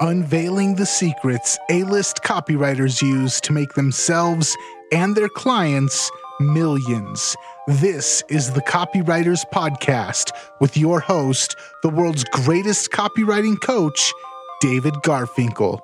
[0.00, 4.56] unveiling the secrets A list copywriters use to make themselves
[4.92, 6.10] and their clients
[6.40, 7.34] millions.
[7.66, 10.30] This is the Copywriters Podcast
[10.60, 14.12] with your host, the world's greatest copywriting coach,
[14.60, 15.80] David Garfinkel.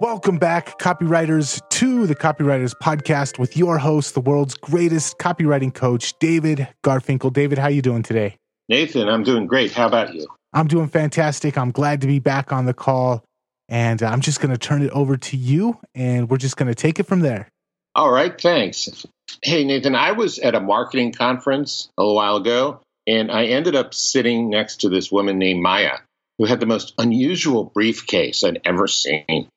[0.00, 6.18] Welcome back, copywriters, to the Copywriters Podcast with your host, the world's greatest copywriting coach,
[6.18, 7.32] David Garfinkel.
[7.32, 8.36] David, how are you doing today?
[8.68, 9.72] Nathan, I'm doing great.
[9.72, 10.26] How about you?
[10.56, 11.58] I'm doing fantastic.
[11.58, 13.22] I'm glad to be back on the call.
[13.68, 16.68] And uh, I'm just going to turn it over to you, and we're just going
[16.68, 17.48] to take it from there.
[17.94, 18.40] All right.
[18.40, 19.06] Thanks.
[19.42, 23.76] Hey, Nathan, I was at a marketing conference a little while ago, and I ended
[23.76, 25.98] up sitting next to this woman named Maya,
[26.38, 29.48] who had the most unusual briefcase I'd ever seen.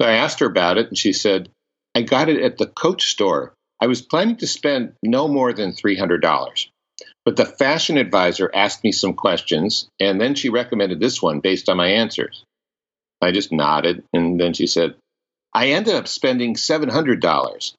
[0.00, 1.48] So I asked her about it, and she said,
[1.96, 3.54] I got it at the Coach store.
[3.80, 6.68] I was planning to spend no more than $300.
[7.24, 11.68] But the fashion advisor asked me some questions, and then she recommended this one based
[11.68, 12.44] on my answers.
[13.22, 14.94] I just nodded, and then she said,
[15.54, 17.74] I ended up spending $700.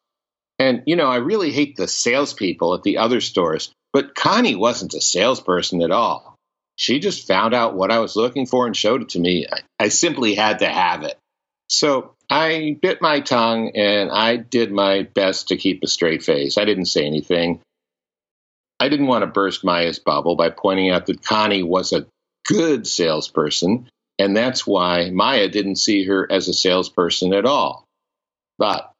[0.57, 4.93] And, you know, I really hate the salespeople at the other stores, but Connie wasn't
[4.93, 6.35] a salesperson at all.
[6.77, 9.45] She just found out what I was looking for and showed it to me.
[9.52, 11.17] I, I simply had to have it.
[11.69, 16.57] So I bit my tongue and I did my best to keep a straight face.
[16.57, 17.61] I didn't say anything.
[18.86, 22.05] I didn't want to burst Maya's bubble by pointing out that Connie was a
[22.45, 27.88] good salesperson, and that's why Maya didn't see her as a salesperson at all.
[28.59, 28.92] But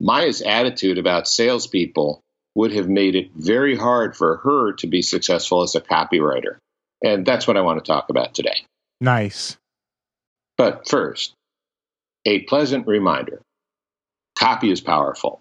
[0.00, 2.20] Maya's attitude about salespeople
[2.54, 6.58] would have made it very hard for her to be successful as a copywriter.
[7.02, 8.64] And that's what I want to talk about today.
[9.00, 9.56] Nice.
[10.56, 11.34] But first,
[12.24, 13.42] a pleasant reminder
[14.38, 15.40] copy is powerful.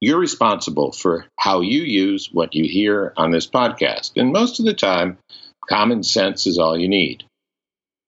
[0.00, 4.12] You're responsible for how you use what you hear on this podcast.
[4.16, 5.18] And most of the time,
[5.68, 7.24] common sense is all you need.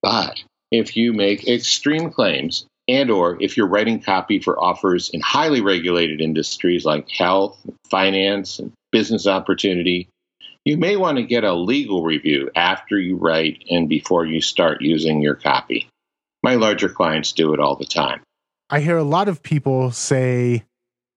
[0.01, 5.21] But if you make extreme claims and or if you're writing copy for offers in
[5.21, 10.09] highly regulated industries like health, finance, and business opportunity,
[10.65, 14.81] you may want to get a legal review after you write and before you start
[14.81, 15.87] using your copy.
[16.43, 18.21] My larger clients do it all the time.
[18.69, 20.63] I hear a lot of people say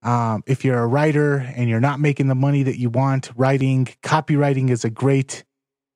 [0.03, 3.87] um, if you're a writer and you're not making the money that you want, writing
[4.03, 5.45] copywriting is a great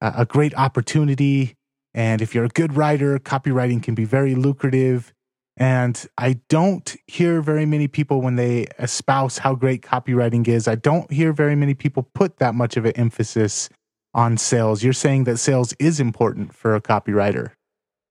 [0.01, 1.55] uh, a great opportunity.
[1.95, 5.13] And if you're a good writer, copywriting can be very lucrative.
[5.57, 10.69] And I don't hear very many people when they espouse how great copywriting is.
[10.69, 13.71] I don't hear very many people put that much of an emphasis
[14.13, 14.83] on sales.
[14.83, 17.53] You're saying that sales is important for a copywriter.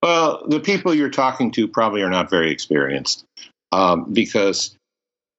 [0.02, 3.26] Well, the people you're talking to probably are not very experienced
[3.72, 4.76] um, because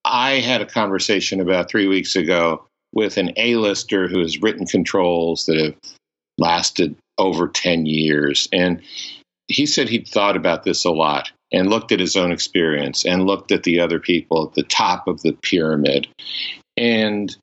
[0.06, 5.46] I had a conversation about three weeks ago with an A-lister who has written controls
[5.46, 5.74] that have
[6.38, 8.48] lasted over 10 years.
[8.52, 8.82] And
[9.48, 13.26] he said he'd thought about this a lot and looked at his own experience and
[13.26, 16.08] looked at the other people at the top of the pyramid.
[16.76, 17.34] And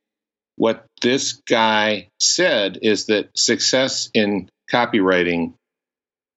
[0.55, 5.53] what this guy said is that success in copywriting,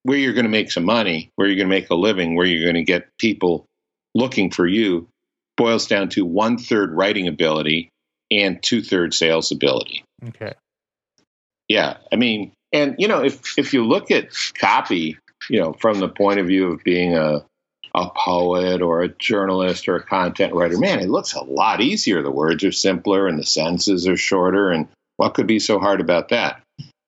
[0.02, 2.46] where you're going to make some money, where you're going to make a living, where
[2.46, 3.66] you're going to get people
[4.14, 5.08] looking for you,
[5.56, 7.90] boils down to one third writing ability
[8.30, 10.04] and two thirds sales ability.
[10.28, 10.54] Okay.
[11.68, 15.18] Yeah, I mean, and you know, if if you look at copy,
[15.50, 17.44] you know, from the point of view of being a
[17.94, 22.22] a poet or a journalist or a content writer, man, it looks a lot easier.
[22.22, 26.00] The words are simpler and the sentences are shorter, and what could be so hard
[26.00, 26.60] about that?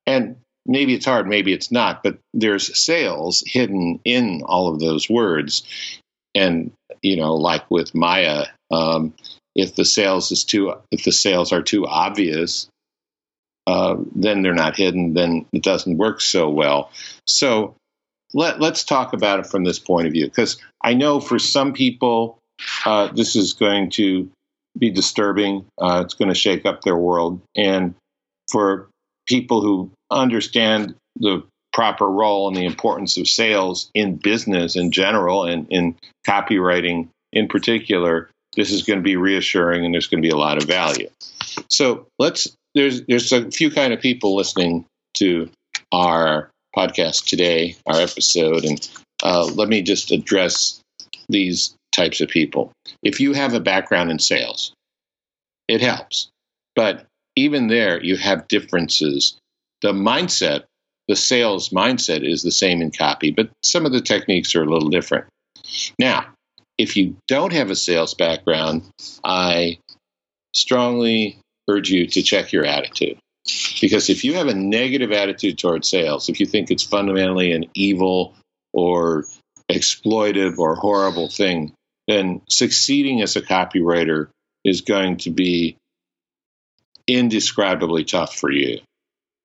[0.07, 0.37] And
[0.67, 5.63] maybe it's hard, maybe it's not, but there's sales hidden in all of those words.
[6.35, 6.73] And
[7.03, 9.15] you know, like with Maya, um,
[9.55, 12.69] if the sales is too if the sales are too obvious,
[13.67, 15.15] uh, then they're not hidden.
[15.15, 16.91] Then it doesn't work so well.
[17.27, 17.75] So
[18.35, 21.73] let let's talk about it from this point of view, because I know for some
[21.73, 22.39] people
[22.85, 24.31] uh, this is going to
[24.79, 25.67] be disturbing.
[25.81, 27.95] Uh, it's going to shake up their world, and
[28.51, 28.89] for
[29.27, 31.43] people who understand the
[31.73, 37.47] proper role and the importance of sales in business in general and in copywriting in
[37.49, 40.69] particular, this is going to be reassuring and there's going to be a lot of
[40.69, 41.09] value.
[41.71, 44.85] So let's there's there's a few kind of people listening
[45.15, 45.51] to
[45.93, 48.89] our podcast today, our episode, and
[49.23, 50.81] uh, let me just address
[51.29, 52.73] these types of people.
[53.03, 54.73] If you have a background in sales,
[55.67, 56.29] it helps,
[56.77, 57.05] but
[57.37, 59.37] even there, you have differences.
[59.81, 60.65] The mindset
[61.09, 64.71] the sales mindset is the same in copy, but some of the techniques are a
[64.71, 65.27] little different.
[65.99, 66.27] Now,
[66.77, 68.85] if you don't have a sales background,
[69.25, 69.79] I
[70.55, 73.19] strongly urge you to check your attitude.
[73.81, 77.65] Because if you have a negative attitude towards sales, if you think it's fundamentally an
[77.75, 78.35] evil
[78.73, 79.25] or
[79.71, 81.73] exploitive or horrible thing,
[82.07, 84.29] then succeeding as a copywriter
[84.65, 85.77] is going to be
[87.07, 88.81] indescribably tough for you.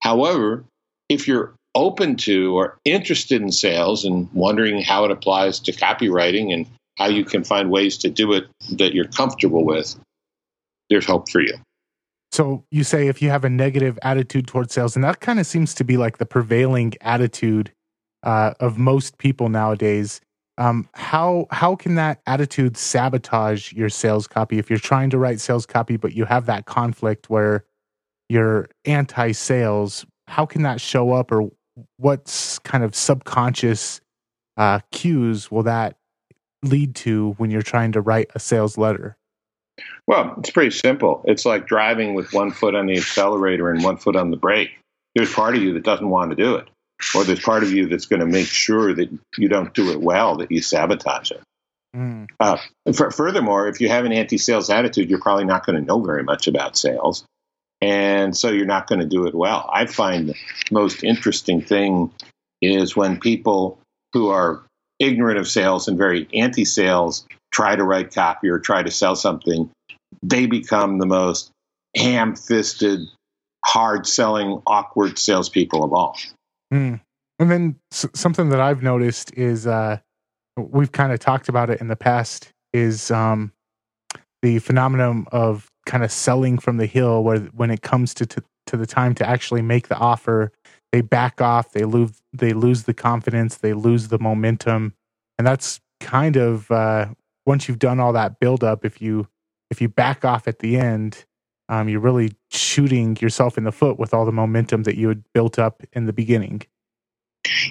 [0.02, 0.66] However,
[1.14, 6.54] if you're open to or interested in sales and wondering how it applies to copywriting
[6.54, 6.68] and
[6.98, 9.96] how you can find ways to do it that you're comfortable with,
[10.90, 11.56] there's hope for you.
[12.32, 15.46] So you say if you have a negative attitude towards sales, and that kind of
[15.46, 17.72] seems to be like the prevailing attitude
[18.24, 20.22] uh, of most people nowadays.
[20.58, 25.40] Um, how how can that attitude sabotage your sales copy if you're trying to write
[25.40, 27.66] sales copy, but you have that conflict where
[28.30, 30.06] you're anti-sales?
[30.28, 31.50] How can that show up, or
[31.98, 34.02] what's kind of subconscious
[34.58, 35.98] uh, cues will that
[36.64, 39.18] lead to when you're trying to write a sales letter?
[40.08, 41.24] Well, it's pretty simple.
[41.26, 44.72] It's like driving with one foot on the accelerator and one foot on the brake.
[45.16, 46.68] There's part of you that doesn't want to do it,
[47.16, 50.02] or there's part of you that's going to make sure that you don't do it
[50.02, 51.42] well, that you sabotage it.
[51.96, 52.28] Mm.
[52.40, 52.58] Uh,
[52.94, 56.02] for, furthermore, if you have an anti sales attitude, you're probably not going to know
[56.02, 57.26] very much about sales.
[57.84, 59.70] And so you're not going to do it well.
[59.74, 60.36] I find the
[60.72, 62.14] most interesting thing
[62.62, 63.78] is when people
[64.14, 64.64] who are
[65.00, 69.18] ignorant of sales and very anti sales try to write copy or try to sell
[69.18, 69.70] something,
[70.22, 71.52] they become the most
[71.94, 73.02] ham fisted,
[73.66, 76.18] hard selling, awkward salespeople of all.
[76.74, 77.02] Mm.
[77.38, 79.98] And then s- something that I've noticed is uh,
[80.56, 83.52] we've kind of talked about it in the past is um,
[84.42, 88.44] the phenomenon of kind of selling from the hill, where when it comes to, to
[88.68, 90.52] to the time to actually make the offer,
[90.92, 94.94] they back off, they lose they lose the confidence, they lose the momentum,
[95.38, 97.08] and that's kind of uh,
[97.46, 99.28] once you've done all that build up, if you
[99.70, 101.26] if you back off at the end,
[101.70, 105.24] um, you're really shooting yourself in the foot with all the momentum that you had
[105.34, 106.62] built up in the beginning.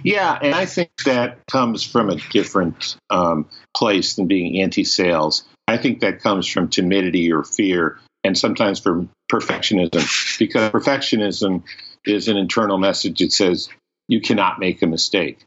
[0.02, 5.44] Yeah, and I think that comes from a different um, place than being anti-sales.
[5.72, 11.64] I think that comes from timidity or fear, and sometimes from perfectionism, because perfectionism
[12.04, 13.68] is an internal message that says
[14.08, 15.38] you cannot make a mistake,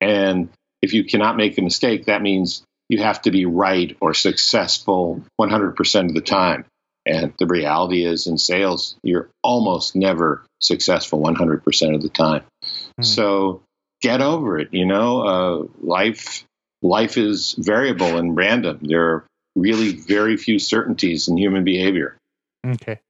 [0.00, 0.48] and
[0.82, 5.22] if you cannot make a mistake, that means you have to be right or successful
[5.40, 6.64] 100% of the time.
[7.04, 12.42] And the reality is, in sales, you're almost never successful 100% of the time.
[13.00, 13.04] Mm.
[13.04, 13.62] So
[14.02, 14.68] get over it.
[14.72, 16.44] You know, uh, life
[16.82, 18.80] life is variable and random.
[18.82, 19.24] There are
[19.56, 22.16] really very few certainties in human behavior.
[22.64, 23.00] Okay.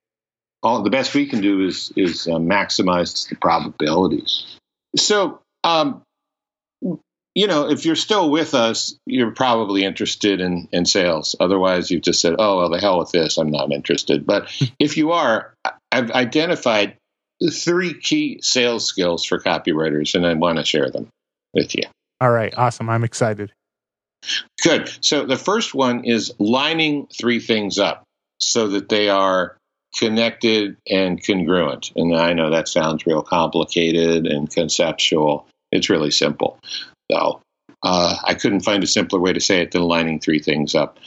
[0.63, 4.59] All the best we can do is is uh, maximize the probabilities.
[4.97, 6.03] So, um,
[7.35, 11.37] you know, if you're still with us, you're probably interested in, in sales.
[11.39, 13.37] Otherwise, you've just said, oh, well, the hell with this.
[13.37, 14.25] I'm not interested.
[14.25, 15.53] But if you are,
[15.93, 16.97] I've identified
[17.53, 21.09] three key sales skills for copywriters, and I want to share them
[21.53, 21.83] with you.
[22.21, 22.55] All right.
[22.57, 22.89] Awesome.
[22.89, 23.53] I'm excited.
[24.63, 24.91] Good.
[25.01, 28.05] So the first one is lining three things up
[28.39, 29.57] so that they are
[29.97, 31.93] connected and congruent.
[31.97, 35.47] And I know that sounds real complicated and conceptual.
[35.73, 36.59] It's really simple
[37.09, 37.41] though.
[37.83, 40.99] Uh, I couldn't find a simpler way to say it than lining three things up.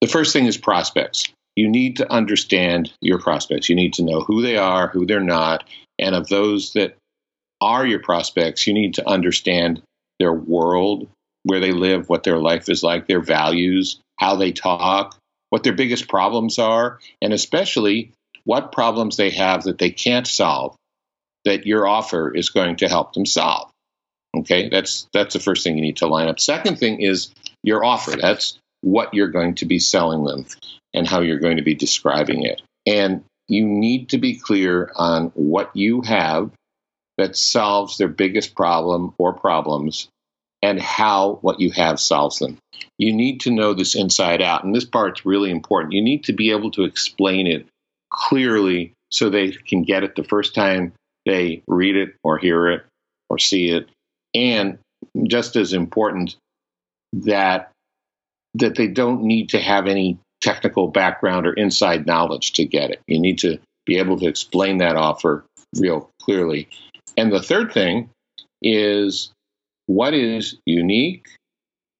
[0.00, 1.28] The first thing is prospects.
[1.56, 3.68] You need to understand your prospects.
[3.68, 5.64] You need to know who they are, who they're not,
[5.98, 6.96] and of those that
[7.60, 9.82] are your prospects, you need to understand
[10.18, 11.08] their world,
[11.44, 15.16] where they live, what their life is like, their values, how they talk,
[15.50, 18.12] what their biggest problems are, and especially
[18.44, 20.74] what problems they have that they can't solve
[21.44, 23.70] that your offer is going to help them solve.
[24.36, 26.40] Okay, that's that's the first thing you need to line up.
[26.40, 27.32] Second thing is
[27.62, 28.16] your offer.
[28.16, 30.46] That's what you're going to be selling them
[30.94, 32.62] and how you're going to be describing it.
[32.86, 36.50] And you need to be clear on what you have
[37.18, 40.08] that solves their biggest problem or problems
[40.62, 42.58] and how what you have solves them.
[42.98, 44.64] You need to know this inside out.
[44.64, 45.94] And this part's really important.
[45.94, 47.66] You need to be able to explain it
[48.10, 50.92] clearly so they can get it the first time
[51.26, 52.84] they read it or hear it
[53.30, 53.88] or see it
[54.34, 54.78] and
[55.28, 56.36] just as important
[57.12, 57.70] that
[58.54, 63.00] that they don't need to have any technical background or inside knowledge to get it.
[63.06, 65.44] You need to be able to explain that offer
[65.78, 66.68] real clearly.
[67.16, 68.10] And the third thing
[68.60, 69.30] is
[69.94, 71.28] what is unique,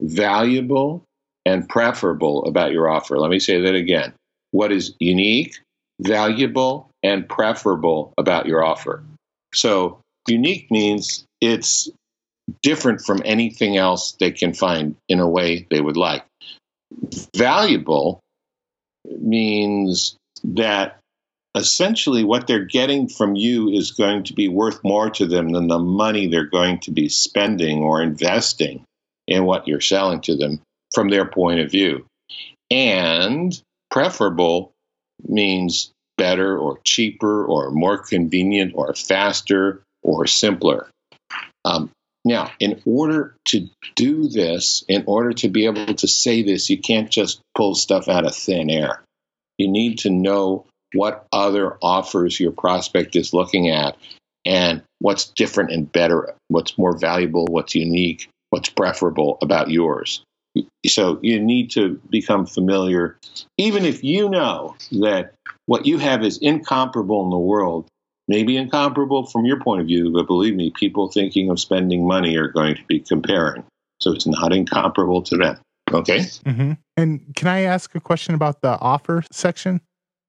[0.00, 1.04] valuable,
[1.44, 3.18] and preferable about your offer.
[3.18, 4.14] Let me say that again.
[4.50, 5.58] What is unique,
[6.00, 9.02] valuable, and preferable about your offer?
[9.54, 11.90] So, unique means it's
[12.62, 16.24] different from anything else they can find in a way they would like.
[17.36, 18.20] Valuable
[19.20, 20.98] means that
[21.54, 25.68] essentially what they're getting from you is going to be worth more to them than
[25.68, 28.84] the money they're going to be spending or investing
[29.26, 30.60] in what you're selling to them
[30.94, 32.06] from their point of view.
[32.70, 34.72] And preferable
[35.22, 40.88] means better or cheaper or more convenient or faster or simpler.
[41.64, 41.90] Um,
[42.24, 46.78] now, in order to do this, in order to be able to say this, you
[46.78, 49.02] can't just pull stuff out of thin air.
[49.58, 53.96] You need to know what other offers your prospect is looking at
[54.44, 60.22] and what's different and better, what's more valuable, what's unique, what's preferable about yours.
[60.86, 63.16] So you need to become familiar,
[63.56, 65.32] even if you know that
[65.66, 67.86] what you have is incomparable in the world,
[68.28, 72.36] maybe incomparable from your point of view, but believe me, people thinking of spending money
[72.36, 73.64] are going to be comparing.
[74.00, 75.58] So it's not incomparable to them.
[75.90, 76.18] Okay.
[76.18, 76.72] Mm-hmm.
[76.96, 79.80] And can I ask a question about the offer section?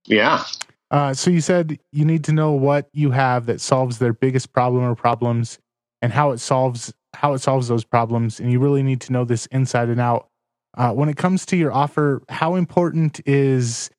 [0.05, 0.43] Yeah.
[0.91, 4.53] Uh, so you said you need to know what you have that solves their biggest
[4.53, 5.57] problem or problems,
[6.01, 9.25] and how it solves how it solves those problems, and you really need to know
[9.25, 10.27] this inside and out.
[10.75, 13.89] Uh, when it comes to your offer, how important is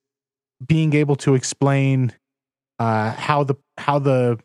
[0.64, 2.12] being able to explain
[2.78, 4.38] uh, how the how the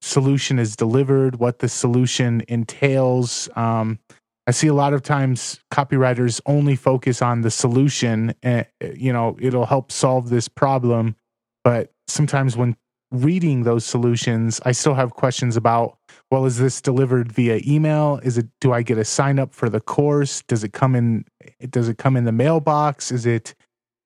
[0.00, 3.48] solution is delivered, what the solution entails.
[3.56, 3.98] Um,
[4.46, 9.36] I see a lot of times copywriters only focus on the solution, and you know
[9.40, 11.16] it'll help solve this problem.
[11.64, 12.76] But sometimes when
[13.10, 15.98] reading those solutions, I still have questions about.
[16.30, 18.20] Well, is this delivered via email?
[18.22, 18.46] Is it?
[18.60, 20.42] Do I get a sign up for the course?
[20.42, 21.24] Does it come in?
[21.68, 23.10] Does it come in the mailbox?
[23.10, 23.54] Is it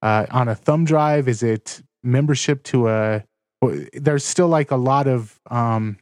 [0.03, 1.29] uh, on a thumb drive?
[1.29, 3.25] Is it membership to a?
[3.93, 5.99] There's still like a lot of um,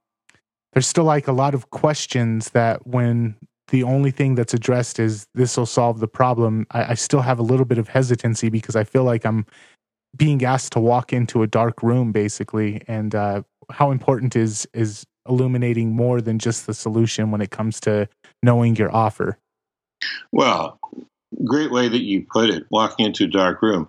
[0.73, 3.37] there's still like a lot of questions that when
[3.69, 6.67] the only thing that's addressed is this will solve the problem.
[6.71, 9.47] I, I still have a little bit of hesitancy because I feel like I'm
[10.17, 15.05] being asked to walk into a dark room basically and uh, how important is is
[15.29, 18.09] illuminating more than just the solution when it comes to
[18.43, 19.37] knowing your offer
[20.33, 20.79] well
[21.45, 23.89] great way that you put it, walking into a dark room.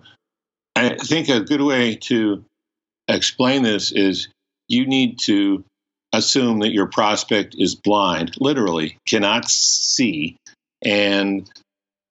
[0.76, 2.44] I think a good way to
[3.08, 4.28] explain this is
[4.68, 5.64] you need to
[6.12, 10.36] assume that your prospect is blind, literally cannot see,
[10.84, 11.48] and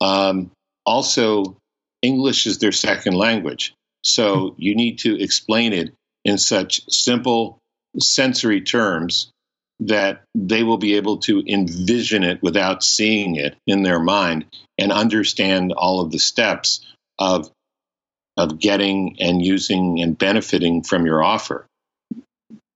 [0.00, 0.50] um,
[0.86, 1.56] also
[2.02, 3.74] English is their second language.
[4.02, 5.92] So you need to explain it
[6.24, 7.58] in such simple
[7.98, 9.30] sensory terms
[9.80, 14.46] that they will be able to envision it without seeing it in their mind
[14.78, 16.86] and understand all of the steps
[17.18, 17.50] of
[18.36, 21.66] of getting and using and benefiting from your offer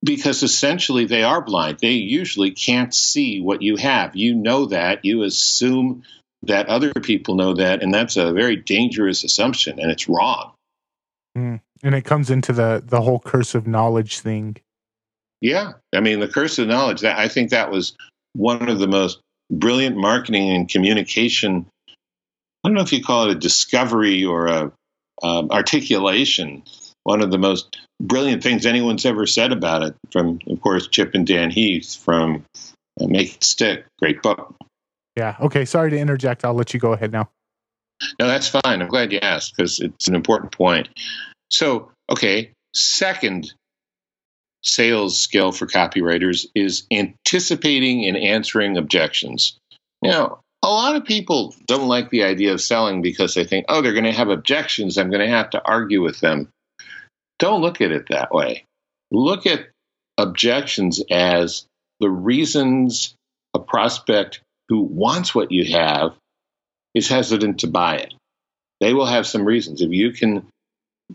[0.05, 5.03] because essentially they are blind they usually can't see what you have you know that
[5.03, 6.03] you assume
[6.43, 10.53] that other people know that and that's a very dangerous assumption and it's wrong
[11.37, 11.59] mm.
[11.83, 14.55] and it comes into the the whole curse of knowledge thing
[15.45, 17.01] yeah, I mean the curse of knowledge.
[17.01, 17.93] That I think that was
[18.33, 19.19] one of the most
[19.51, 21.67] brilliant marketing and communication.
[21.87, 24.71] I don't know if you call it a discovery or a
[25.21, 26.63] um, articulation.
[27.05, 29.95] One of the most brilliant things anyone's ever said about it.
[30.11, 32.43] From of course Chip and Dan Heath from
[32.99, 33.85] uh, Make It Stick.
[33.99, 34.53] Great book.
[35.15, 35.37] Yeah.
[35.39, 35.63] Okay.
[35.63, 36.43] Sorry to interject.
[36.43, 37.29] I'll let you go ahead now.
[38.19, 38.81] No, that's fine.
[38.81, 40.89] I'm glad you asked because it's an important point.
[41.49, 42.51] So, okay.
[42.73, 43.53] Second
[44.63, 49.57] sales skill for copywriters is anticipating and answering objections.
[50.01, 53.81] Now, a lot of people don't like the idea of selling because they think, oh,
[53.81, 54.97] they're going to have objections.
[54.97, 56.49] I'm going to have to argue with them.
[57.39, 58.65] Don't look at it that way.
[59.11, 59.67] Look at
[60.17, 61.65] objections as
[61.99, 63.15] the reasons
[63.53, 66.15] a prospect who wants what you have
[66.93, 68.13] is hesitant to buy it.
[68.79, 69.81] They will have some reasons.
[69.81, 70.47] If you can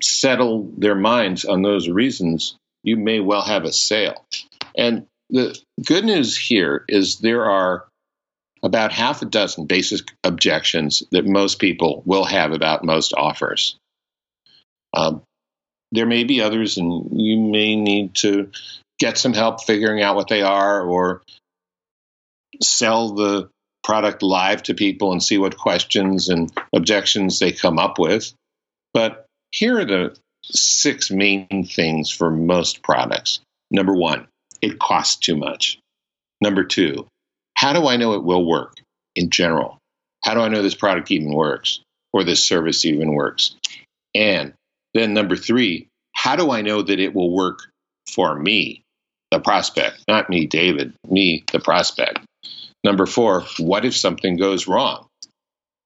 [0.03, 4.25] settle their minds on those reasons, you may well have a sale.
[4.77, 7.87] And the good news here is there are
[8.63, 13.77] about half a dozen basic objections that most people will have about most offers.
[14.93, 15.23] Um,
[15.93, 18.51] there may be others, and you may need to
[18.99, 21.23] get some help figuring out what they are or
[22.63, 23.49] sell the
[23.83, 28.33] product live to people and see what questions and objections they come up with.
[28.93, 33.41] But here are the six main things for most products.
[33.71, 34.27] Number one,
[34.61, 35.79] it costs too much.
[36.41, 37.07] Number two,
[37.55, 38.77] how do I know it will work
[39.15, 39.79] in general?
[40.23, 41.81] How do I know this product even works
[42.13, 43.57] or this service even works?
[44.15, 44.53] And
[44.95, 47.61] then number three, how do I know that it will work
[48.11, 48.83] for me,
[49.31, 52.21] the prospect, not me, David, me, the prospect?
[52.83, 55.07] Number four, what if something goes wrong?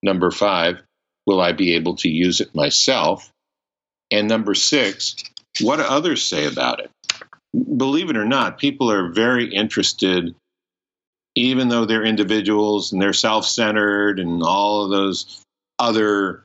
[0.02, 0.80] Number five,
[1.26, 3.30] will I be able to use it myself?
[4.10, 5.16] And number six,
[5.60, 6.90] what do others say about it?
[7.76, 10.34] Believe it or not, people are very interested
[11.36, 15.42] even though they're individuals and they're self centered and all of those
[15.78, 16.44] other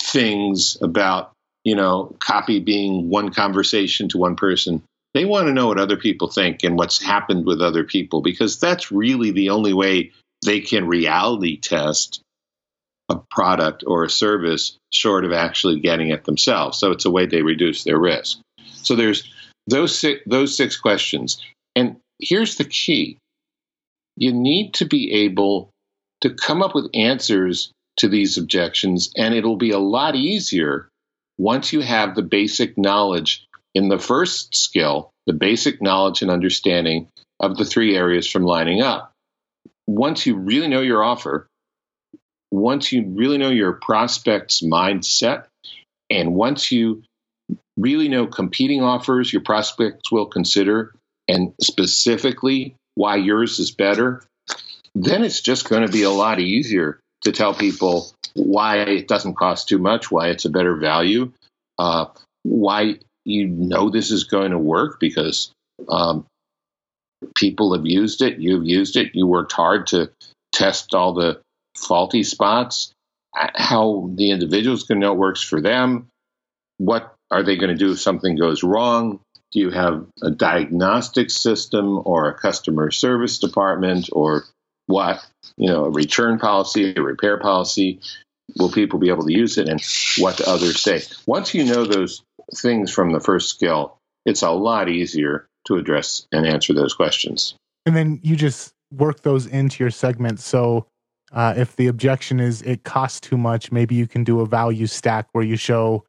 [0.00, 1.32] things about,
[1.68, 4.82] you know, copy being one conversation to one person,
[5.12, 8.58] they want to know what other people think and what's happened with other people because
[8.58, 10.10] that's really the only way
[10.46, 12.22] they can reality test
[13.10, 16.78] a product or a service short of actually getting it themselves.
[16.78, 18.38] So it's a way they reduce their risk.
[18.76, 19.30] So there's
[19.66, 21.38] those six, those six questions.
[21.76, 23.18] And here's the key.
[24.16, 25.68] You need to be able
[26.22, 30.88] to come up with answers to these objections and it'll be a lot easier
[31.38, 37.08] once you have the basic knowledge in the first skill, the basic knowledge and understanding
[37.40, 39.12] of the three areas from lining up.
[39.86, 41.46] Once you really know your offer,
[42.50, 45.44] once you really know your prospect's mindset,
[46.10, 47.02] and once you
[47.76, 50.94] really know competing offers your prospects will consider,
[51.28, 54.24] and specifically why yours is better,
[54.94, 59.34] then it's just going to be a lot easier to tell people why it doesn't
[59.34, 61.32] cost too much, why it's a better value,
[61.78, 62.06] uh,
[62.42, 65.50] why you know this is going to work because
[65.88, 66.24] um,
[67.34, 70.10] people have used it, you've used it, you worked hard to
[70.52, 71.40] test all the
[71.76, 72.92] faulty spots,
[73.34, 76.08] how the individuals can know it works for them,
[76.78, 79.20] what are they going to do if something goes wrong?
[79.52, 84.44] Do you have a diagnostic system or a customer service department or
[84.86, 85.24] what?
[85.56, 88.00] You know, a return policy, a repair policy.
[88.56, 89.80] Will people be able to use it and
[90.18, 91.02] what do others say?
[91.26, 92.22] Once you know those
[92.56, 97.54] things from the first skill, it's a lot easier to address and answer those questions.
[97.86, 100.40] And then you just work those into your segment.
[100.40, 100.86] So
[101.32, 104.86] uh, if the objection is it costs too much, maybe you can do a value
[104.86, 106.04] stack where you show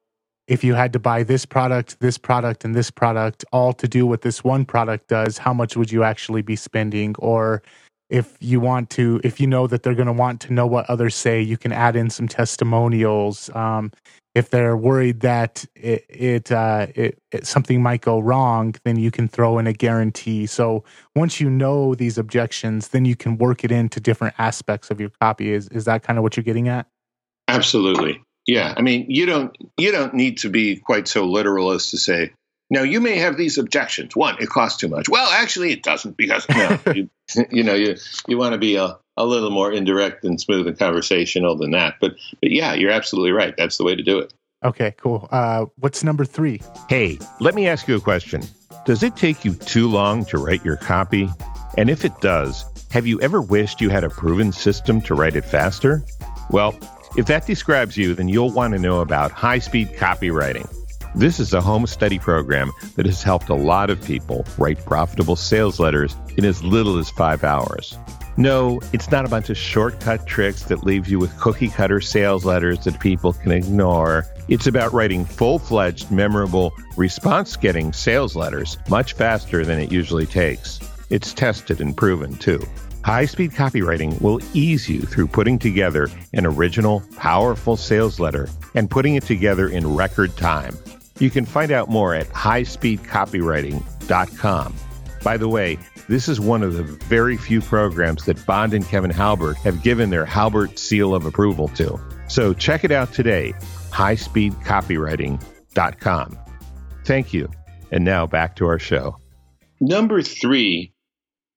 [0.50, 4.08] if you had to buy this product, this product, and this product all to do
[4.08, 7.16] what this one product does, how much would you actually be spending?
[7.20, 7.62] Or
[8.10, 10.90] if you want to, if you know that they're going to want to know what
[10.90, 13.50] others say, you can add in some testimonials.
[13.56, 13.92] Um,
[14.36, 19.12] if they're worried that it, it, uh, it, it, something might go wrong, then you
[19.12, 20.46] can throw in a guarantee.
[20.46, 20.84] So
[21.16, 25.10] once you know these objections, then you can work it into different aspects of your
[25.22, 25.54] copy.
[25.54, 26.88] Is is that kind of what you're getting at?
[27.48, 28.22] Absolutely.
[28.46, 28.74] Yeah.
[28.78, 32.32] I mean, you don't you don't need to be quite so literal as to say,
[32.70, 34.16] now you may have these objections.
[34.16, 35.10] One, it costs too much.
[35.10, 37.10] Well, actually, it doesn't because no, you,
[37.52, 37.96] you know you
[38.28, 41.96] you want to be a, a little more indirect and smooth and conversational than that.
[42.00, 43.56] But but yeah, you're absolutely right.
[43.58, 44.34] That's the way to do it.
[44.64, 45.28] Okay, cool.
[45.32, 46.62] Uh, what's number three?
[46.90, 48.44] Hey, let me ask you a question.
[48.86, 51.30] Does it take you too long to write your copy?
[51.78, 55.36] And if it does, have you ever wished you had a proven system to write
[55.36, 56.04] it faster?
[56.50, 56.78] Well,
[57.16, 60.68] if that describes you, then you'll want to know about high speed copywriting.
[61.16, 65.36] This is a home study program that has helped a lot of people write profitable
[65.36, 67.98] sales letters in as little as five hours.
[68.38, 72.46] No, it's not a bunch of shortcut tricks that leave you with cookie cutter sales
[72.46, 74.28] letters that people can ignore.
[74.48, 80.28] It's about writing full fledged, memorable, response getting sales letters much faster than it usually
[80.28, 80.80] takes.
[81.10, 82.64] It's tested and proven, too.
[83.04, 88.90] High speed copywriting will ease you through putting together an original, powerful sales letter and
[88.90, 90.78] putting it together in record time.
[91.20, 94.76] You can find out more at highspeedcopywriting.com.
[95.22, 95.78] By the way,
[96.08, 100.10] this is one of the very few programs that Bond and Kevin Halbert have given
[100.10, 102.00] their Halbert seal of approval to.
[102.28, 103.54] So check it out today,
[103.92, 106.40] highspeedcopywriting.com.
[107.06, 107.50] Thank you.
[107.92, 109.18] And now back to our show.
[109.82, 110.94] Number three,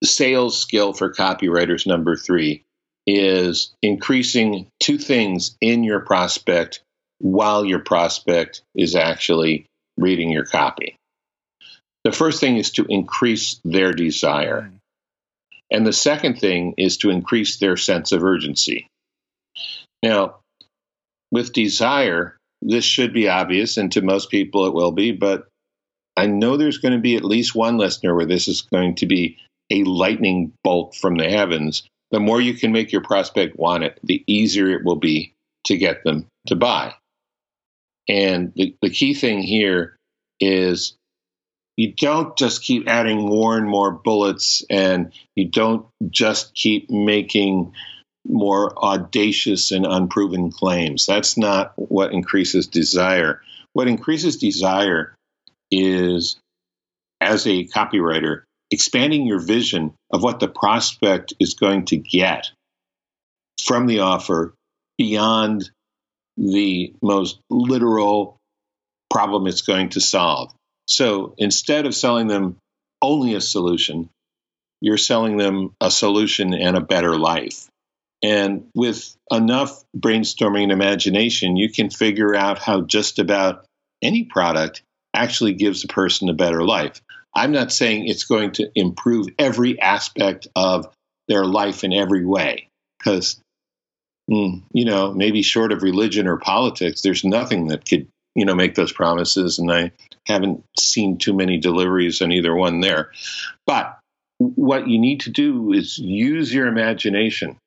[0.02, 2.64] sales skill for copywriters, number three,
[3.06, 6.82] is increasing two things in your prospect
[7.22, 10.96] while your prospect is actually reading your copy.
[12.02, 14.62] The first thing is to increase their desire.
[14.62, 14.78] Mm.
[15.70, 18.88] And the second thing is to increase their sense of urgency.
[20.02, 20.40] Now,
[21.30, 25.46] with desire, this should be obvious, and to most people it will be, but
[26.16, 29.06] I know there's going to be at least one listener where this is going to
[29.06, 29.38] be
[29.70, 31.84] a lightning bolt from the heavens.
[32.10, 35.32] The more you can make your prospect want it, the easier it will be
[35.64, 36.94] to get them to buy.
[38.08, 39.96] And the, the key thing here
[40.40, 40.94] is
[41.76, 47.72] you don't just keep adding more and more bullets and you don't just keep making
[48.26, 51.06] more audacious and unproven claims.
[51.06, 53.40] That's not what increases desire.
[53.72, 55.14] What increases desire
[55.70, 56.38] is,
[57.20, 62.50] as a copywriter, expanding your vision of what the prospect is going to get
[63.64, 64.54] from the offer
[64.98, 65.70] beyond
[66.36, 68.36] the most literal
[69.10, 70.52] problem it's going to solve.
[70.88, 72.56] So instead of selling them
[73.00, 74.08] only a solution,
[74.80, 77.68] you're selling them a solution and a better life.
[78.22, 83.64] And with enough brainstorming and imagination, you can figure out how just about
[84.00, 84.82] any product
[85.14, 87.00] actually gives a person a better life.
[87.34, 90.86] I'm not saying it's going to improve every aspect of
[91.28, 92.68] their life in every way,
[92.98, 93.40] because,
[94.32, 98.74] you know, maybe short of religion or politics, there's nothing that could, you know, make
[98.74, 99.58] those promises.
[99.58, 99.92] And I
[100.26, 103.10] haven't seen too many deliveries on either one there.
[103.66, 103.98] But
[104.38, 107.58] what you need to do is use your imagination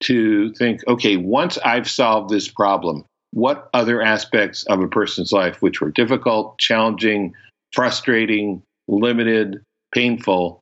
[0.00, 5.62] to think okay, once I've solved this problem, what other aspects of a person's life
[5.62, 7.34] which were difficult, challenging,
[7.72, 9.62] frustrating, limited,
[9.94, 10.60] painful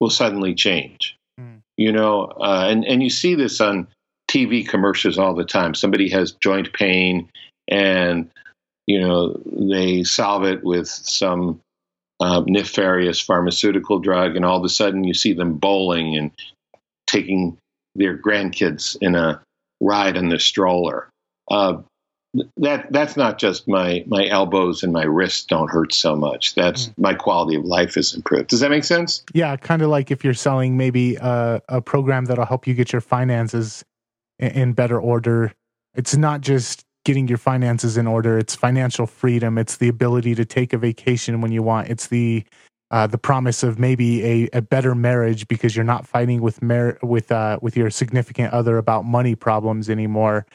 [0.00, 1.16] will suddenly change?
[1.40, 1.60] Mm.
[1.76, 3.88] You know, uh, and, and you see this on
[4.36, 5.74] TV commercials all the time.
[5.74, 7.30] Somebody has joint pain
[7.68, 8.30] and,
[8.86, 11.60] you know, they solve it with some
[12.20, 16.30] uh, nefarious pharmaceutical drug, and all of a sudden you see them bowling and
[17.06, 17.58] taking
[17.94, 19.42] their grandkids in a
[19.80, 21.08] ride in the stroller.
[21.50, 21.82] Uh,
[22.58, 26.54] that that's not just my my elbows and my wrists don't hurt so much.
[26.54, 26.98] That's mm.
[26.98, 28.48] my quality of life is improved.
[28.48, 29.24] Does that make sense?
[29.32, 32.92] Yeah, kind of like if you're selling maybe a, a program that'll help you get
[32.92, 33.84] your finances
[34.38, 35.52] in, better order.
[35.94, 38.38] It's not just getting your finances in order.
[38.38, 39.58] It's financial freedom.
[39.58, 41.88] It's the ability to take a vacation when you want.
[41.88, 42.44] It's the
[42.90, 46.98] uh, the promise of maybe a, a better marriage because you're not fighting with mar-
[47.02, 50.46] with uh, with your significant other about money problems anymore.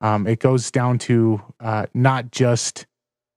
[0.00, 2.86] Um, it goes down to uh, not just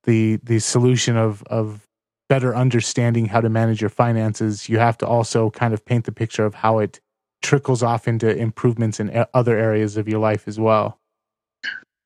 [0.04, 1.88] the the solution of of
[2.30, 4.70] better understanding how to manage your finances.
[4.70, 7.00] You have to also kind of paint the picture of how it
[7.44, 11.00] trickles off into improvements in other areas of your life as well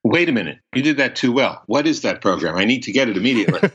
[0.08, 1.62] wait a minute, you did that too well.
[1.66, 2.56] What is that program?
[2.56, 3.70] I need to get it immediately.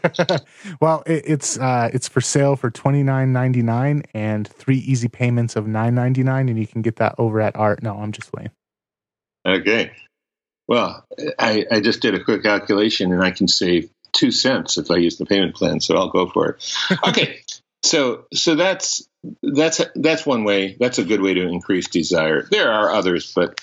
[0.81, 5.07] well, it, it's uh, it's for sale for twenty nine ninety nine and three easy
[5.07, 7.83] payments of nine ninety nine, and you can get that over at Art.
[7.83, 8.51] No, I'm just playing.
[9.45, 9.91] Okay.
[10.67, 11.05] Well,
[11.37, 14.95] I, I just did a quick calculation, and I can save two cents if I
[14.95, 15.81] use the payment plan.
[15.81, 16.97] So I'll go for it.
[17.07, 17.42] Okay.
[17.83, 19.07] So so that's
[19.41, 20.75] that's that's one way.
[20.79, 22.47] That's a good way to increase desire.
[22.49, 23.61] There are others, but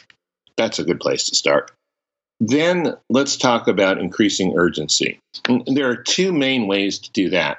[0.56, 1.72] that's a good place to start.
[2.38, 5.18] Then let's talk about increasing urgency.
[5.46, 7.58] And there are two main ways to do that.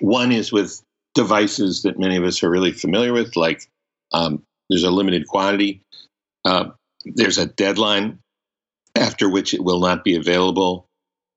[0.00, 0.80] One is with
[1.14, 3.68] devices that many of us are really familiar with, like
[4.12, 5.82] um, there's a limited quantity,
[6.44, 6.70] uh,
[7.04, 8.20] there's a deadline
[8.98, 10.86] after which it will not be available,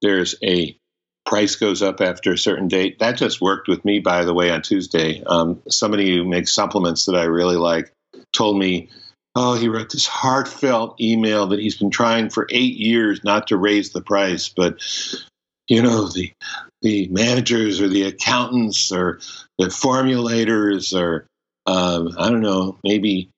[0.01, 0.75] there's a
[1.25, 2.99] price goes up after a certain date.
[2.99, 5.23] That just worked with me, by the way, on Tuesday.
[5.25, 7.91] Um, somebody who makes supplements that I really like
[8.33, 8.89] told me
[9.33, 13.57] Oh, he wrote this heartfelt email that he's been trying for eight years not to
[13.57, 14.81] raise the price, but
[15.67, 16.33] you know the
[16.81, 19.19] the managers or the accountants or
[19.57, 21.27] the formulators or
[21.65, 23.29] um, I don't know maybe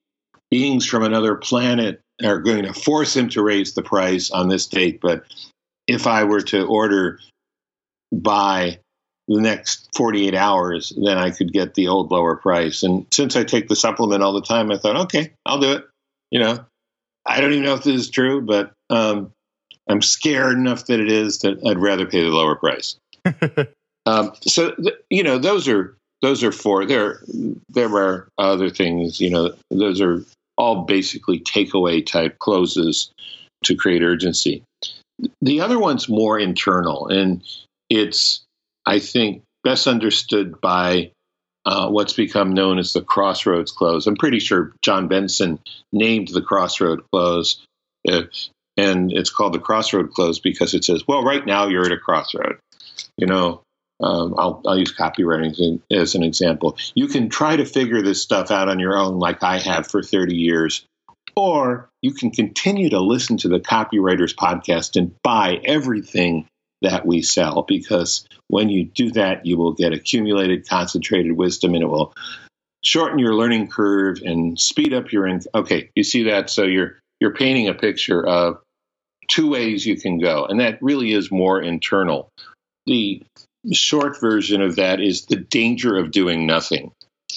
[0.50, 4.66] beings from another planet are going to force him to raise the price on this
[4.66, 5.00] date.
[5.02, 5.26] But
[5.88, 7.20] if I were to order
[8.22, 8.80] by
[9.28, 12.84] the next 48 hours, then I could get the old lower price.
[12.84, 15.86] And since I take the supplement all the time, I thought, okay, I'll do it.
[16.30, 16.66] You know,
[17.26, 19.32] I don't even know if this is true, but um,
[19.90, 22.98] I'm scared enough that it is that I'd rather pay the lower price.
[24.06, 26.86] um, so, th- you know, those are those are four.
[26.86, 27.22] There,
[27.70, 29.20] there are other things.
[29.20, 30.24] You know, those are
[30.58, 33.12] all basically takeaway type closes
[33.66, 34.64] to create urgency.
[35.42, 37.42] The other one's more internal, and
[37.90, 38.44] it's
[38.86, 41.12] I think, best understood by
[41.66, 44.08] uh, what's become known as the crossroads close.
[44.08, 45.60] I'm pretty sure John Benson
[45.92, 47.66] named the crossroad close,
[48.10, 48.24] uh,
[48.76, 51.98] and it's called the crossroad close because it says, well, right now you're at a
[51.98, 52.58] crossroad.
[53.18, 53.62] You know,
[54.02, 56.78] um, I'll, I'll, use copywriting as an example.
[56.96, 60.04] You can try to figure this stuff out on your own, like I have for
[60.04, 60.84] 30 years,
[61.36, 66.48] or you can continue to listen to the Copywriters Podcast and buy everything
[66.84, 71.84] that we sell because when you do that, you will get accumulated, concentrated wisdom and
[71.84, 72.14] it will
[72.84, 75.26] shorten your learning curve and speed up your.
[75.26, 76.50] In- okay, you see that?
[76.50, 78.62] So you're you're painting a picture of
[79.28, 82.30] two ways you can go, and that really is more internal.
[82.86, 83.24] The
[83.72, 86.92] short version of that is the danger of doing nothing.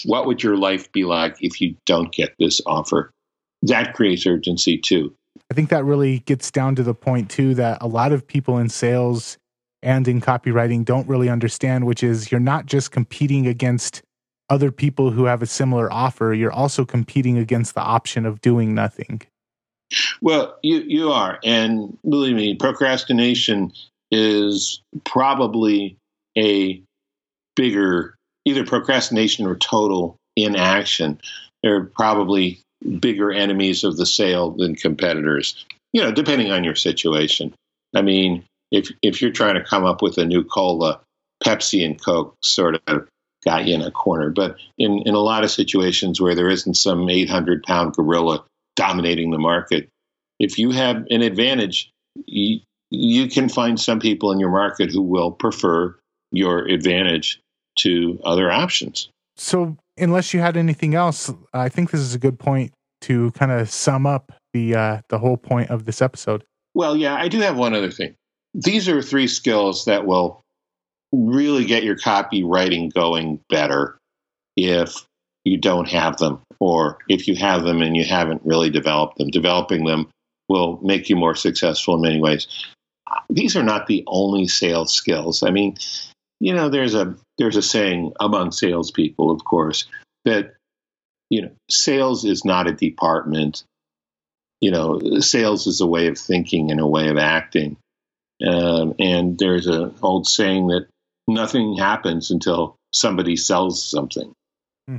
[0.05, 3.11] What would your life be like if you don't get this offer?
[3.63, 5.15] That creates urgency too.
[5.51, 8.59] I think that really gets down to the point too that a lot of people
[8.59, 9.39] in sales
[9.83, 14.03] and in copywriting don't really understand, which is you're not just competing against
[14.49, 18.75] other people who have a similar offer, you're also competing against the option of doing
[18.75, 19.23] nothing.
[20.21, 21.39] Well, you, you are.
[21.45, 23.73] And believe me, procrastination
[24.11, 25.97] is probably
[26.37, 26.83] a
[27.55, 31.21] bigger either procrastination or total inaction.
[31.63, 32.61] They're probably
[33.01, 35.65] bigger enemies of the sale than competitors.
[35.93, 37.55] You know, depending on your situation.
[37.95, 41.01] I mean, if if you're trying to come up with a new cola,
[41.45, 43.09] Pepsi and Coke sort of
[43.45, 44.31] got you in a corner.
[44.31, 49.31] But in, in a lot of situations where there isn't some 800 pound gorilla dominating
[49.31, 49.89] the market,
[50.39, 51.91] if you have an advantage,
[52.27, 52.61] you,
[52.91, 55.97] you can find some people in your market who will prefer
[56.33, 57.41] your advantage
[57.79, 59.09] to other options.
[59.37, 63.53] So, unless you had anything else, I think this is a good point to kind
[63.53, 66.45] of sum up the uh, the whole point of this episode.
[66.75, 68.15] Well, yeah, I do have one other thing.
[68.55, 70.43] These are three skills that will
[71.13, 73.99] really get your copywriting going better
[74.57, 75.07] if
[75.45, 79.29] you don't have them, or if you have them and you haven't really developed them.
[79.29, 80.09] Developing them
[80.49, 82.47] will make you more successful in many ways.
[83.31, 85.43] These are not the only sales skills.
[85.43, 85.77] I mean,
[86.41, 89.87] you know, there's a there's a saying among salespeople, of course,
[90.25, 90.55] that
[91.31, 93.65] you know, sales is not a department.
[94.61, 97.77] You know, sales is a way of thinking and a way of acting.
[98.47, 100.87] Um, and there's an old saying that
[101.27, 104.33] nothing happens until somebody sells something.
[104.89, 104.99] Hmm.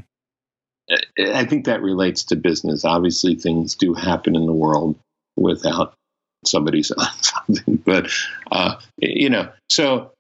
[1.19, 2.85] I think that relates to business.
[2.85, 4.97] Obviously, things do happen in the world
[5.35, 5.93] without
[6.45, 7.77] somebody selling something.
[7.77, 8.11] But,
[8.51, 10.11] uh, you know, so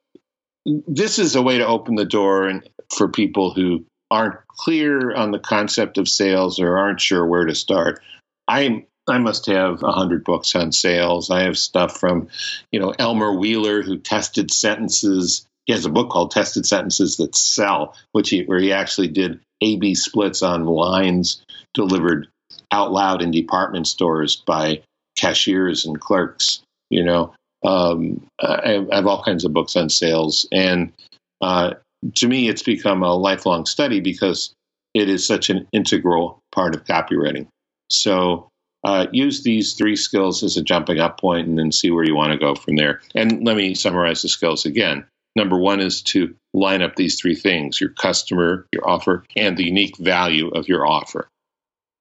[0.87, 5.31] this is a way to open the door and for people who aren't clear on
[5.31, 8.01] the concept of sales or aren't sure where to start.
[8.47, 11.29] I I must have a hundred books on sales.
[11.29, 12.27] I have stuff from,
[12.71, 17.35] you know, Elmer Wheeler who tested sentences he has a book called Tested Sentences That
[17.35, 22.29] Sell, which he where he actually did A/B splits on lines delivered
[22.71, 24.81] out loud in department stores by
[25.17, 26.61] cashiers and clerks.
[26.89, 30.93] You know, um, I, I, have all kinds of books on sales, and
[31.41, 31.73] uh,
[32.15, 34.53] to me, it's become a lifelong study because
[34.93, 37.47] it is such an integral part of copywriting.
[37.89, 38.49] So.
[38.83, 42.15] Uh, use these three skills as a jumping up point and then see where you
[42.15, 43.01] want to go from there.
[43.15, 45.03] And let me summarize the skills again.
[45.37, 49.65] Number one is to line up these three things your customer, your offer, and the
[49.65, 51.27] unique value of your offer.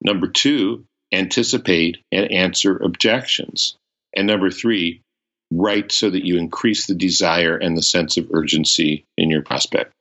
[0.02, 3.76] Number two, anticipate and answer objections.
[4.14, 5.02] And number three,
[5.50, 9.92] write so that you increase the desire and the sense of urgency in your prospect.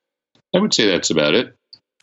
[0.56, 1.56] I would say that's about it.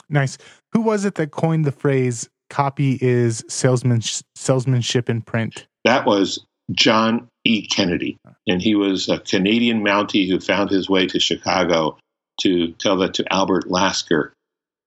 [0.08, 0.38] Nice.
[0.72, 4.02] Who was it that coined the phrase copy is salesman,
[4.36, 5.66] salesmanship in print?
[5.84, 7.66] That was John E.
[7.66, 8.18] Kennedy.
[8.46, 11.98] And he was a Canadian Mountie who found his way to Chicago
[12.40, 14.32] to tell that to Albert Lasker,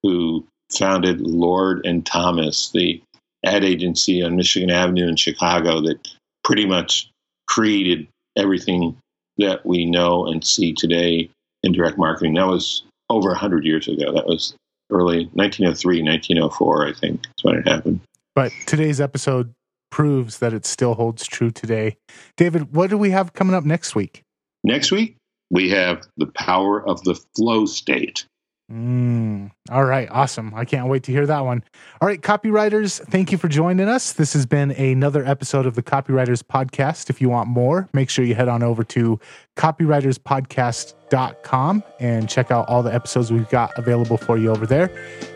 [0.03, 3.01] who founded Lord and Thomas, the
[3.45, 6.07] ad agency on Michigan Avenue in Chicago that
[6.43, 7.09] pretty much
[7.47, 8.97] created everything
[9.37, 11.29] that we know and see today
[11.63, 12.35] in direct marketing.
[12.35, 14.13] That was over 100 years ago.
[14.13, 14.55] That was
[14.91, 17.99] early 1903, 1904, I think, is when it happened.
[18.33, 19.53] But today's episode
[19.91, 21.97] proves that it still holds true today.
[22.37, 24.21] David, what do we have coming up next week?
[24.63, 25.15] Next week,
[25.49, 28.25] we have the power of the flow state.
[28.71, 30.51] Mm, all right, awesome.
[30.55, 31.63] I can't wait to hear that one.
[32.01, 34.13] All right, copywriters, thank you for joining us.
[34.13, 37.11] This has been another episode of the Copywriters Podcast.
[37.11, 39.19] If you want more, make sure you head on over to
[39.55, 44.89] copywriterspodcast.com and check out all the episodes we've got available for you over there.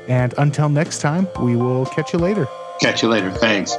[0.08, 2.48] And until next time, we will catch you later.
[2.82, 3.30] Catch you later.
[3.30, 3.76] Thanks.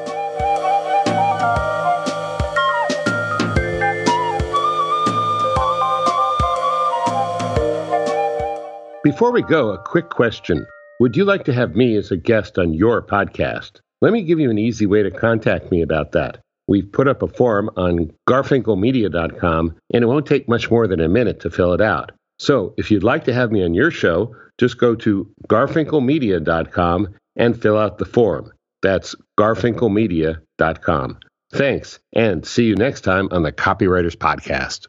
[9.03, 10.67] Before we go, a quick question.
[11.01, 13.81] Would you like to have me as a guest on your podcast?
[14.03, 16.43] Let me give you an easy way to contact me about that.
[16.69, 21.09] We've put up a form on garfinkelmedia.com, and it won't take much more than a
[21.09, 22.13] minute to fill it out.
[22.39, 27.63] So if you'd like to have me on your show, just go to garfinkelmedia.com and
[27.63, 28.53] fill out the form.
[28.83, 31.19] That's garfinkelmedia.com.
[31.53, 34.89] Thanks, and see you next time on the Copywriters Podcast.